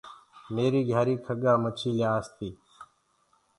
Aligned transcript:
ميري 0.53 0.81
گھيآري 0.87 1.15
کڳآ 1.25 1.53
مڇي 1.63 1.91
پآس 1.99 2.25
تي۔ 2.37 2.49